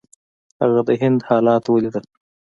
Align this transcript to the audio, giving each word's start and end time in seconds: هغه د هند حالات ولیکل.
هغه 0.61 0.81
د 0.87 0.89
هند 1.01 1.19
حالات 1.27 1.63
ولیکل. 1.67 2.05